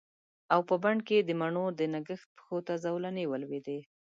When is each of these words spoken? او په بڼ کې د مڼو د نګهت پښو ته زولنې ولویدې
او 0.53 0.59
په 0.69 0.75
بڼ 0.83 0.95
کې 1.07 1.17
د 1.21 1.29
مڼو 1.39 1.65
د 1.79 1.81
نګهت 1.93 2.29
پښو 2.35 2.57
ته 2.67 2.73
زولنې 2.85 3.23
ولویدې 3.27 3.79